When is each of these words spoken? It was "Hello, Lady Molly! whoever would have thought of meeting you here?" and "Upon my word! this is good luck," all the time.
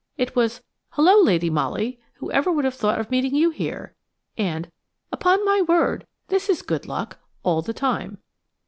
It 0.17 0.35
was 0.35 0.63
"Hello, 0.93 1.21
Lady 1.21 1.51
Molly! 1.51 1.99
whoever 2.15 2.51
would 2.51 2.65
have 2.65 2.73
thought 2.73 2.99
of 2.99 3.11
meeting 3.11 3.35
you 3.35 3.51
here?" 3.51 3.93
and 4.35 4.71
"Upon 5.11 5.45
my 5.45 5.61
word! 5.61 6.07
this 6.27 6.49
is 6.49 6.63
good 6.63 6.87
luck," 6.87 7.19
all 7.43 7.61
the 7.61 7.71
time. 7.71 8.17